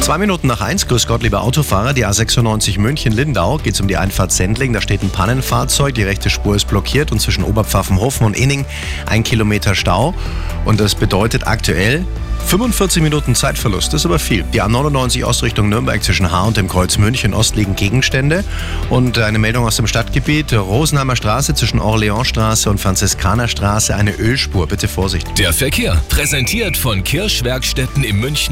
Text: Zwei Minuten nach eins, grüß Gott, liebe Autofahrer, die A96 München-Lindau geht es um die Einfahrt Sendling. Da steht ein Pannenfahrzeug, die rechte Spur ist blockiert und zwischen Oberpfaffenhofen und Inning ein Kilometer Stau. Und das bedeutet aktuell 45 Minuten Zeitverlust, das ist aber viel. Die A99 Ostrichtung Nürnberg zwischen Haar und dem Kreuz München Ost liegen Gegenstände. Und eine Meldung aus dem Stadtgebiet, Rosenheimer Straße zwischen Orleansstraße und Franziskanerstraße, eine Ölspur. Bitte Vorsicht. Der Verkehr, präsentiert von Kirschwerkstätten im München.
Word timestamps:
Zwei 0.00 0.16
Minuten 0.16 0.46
nach 0.46 0.62
eins, 0.62 0.88
grüß 0.88 1.06
Gott, 1.06 1.22
liebe 1.22 1.40
Autofahrer, 1.40 1.92
die 1.92 2.06
A96 2.06 2.80
München-Lindau 2.80 3.58
geht 3.58 3.74
es 3.74 3.80
um 3.80 3.86
die 3.86 3.98
Einfahrt 3.98 4.32
Sendling. 4.32 4.72
Da 4.72 4.80
steht 4.80 5.02
ein 5.02 5.10
Pannenfahrzeug, 5.10 5.94
die 5.94 6.02
rechte 6.02 6.30
Spur 6.30 6.56
ist 6.56 6.66
blockiert 6.66 7.12
und 7.12 7.20
zwischen 7.20 7.44
Oberpfaffenhofen 7.44 8.26
und 8.26 8.34
Inning 8.34 8.64
ein 9.06 9.22
Kilometer 9.22 9.74
Stau. 9.74 10.14
Und 10.64 10.80
das 10.80 10.94
bedeutet 10.94 11.46
aktuell 11.46 12.04
45 12.46 13.02
Minuten 13.02 13.34
Zeitverlust, 13.34 13.92
das 13.92 14.00
ist 14.00 14.06
aber 14.06 14.18
viel. 14.18 14.42
Die 14.54 14.60
A99 14.60 15.24
Ostrichtung 15.24 15.68
Nürnberg 15.68 16.02
zwischen 16.02 16.32
Haar 16.32 16.48
und 16.48 16.56
dem 16.56 16.66
Kreuz 16.66 16.98
München 16.98 17.32
Ost 17.32 17.54
liegen 17.54 17.76
Gegenstände. 17.76 18.42
Und 18.88 19.18
eine 19.18 19.38
Meldung 19.38 19.66
aus 19.66 19.76
dem 19.76 19.86
Stadtgebiet, 19.86 20.52
Rosenheimer 20.52 21.14
Straße 21.14 21.54
zwischen 21.54 21.78
Orleansstraße 21.78 22.68
und 22.68 22.78
Franziskanerstraße, 22.78 23.94
eine 23.94 24.12
Ölspur. 24.12 24.66
Bitte 24.66 24.88
Vorsicht. 24.88 25.38
Der 25.38 25.52
Verkehr, 25.52 26.02
präsentiert 26.08 26.76
von 26.76 27.04
Kirschwerkstätten 27.04 28.02
im 28.02 28.18
München. 28.18 28.48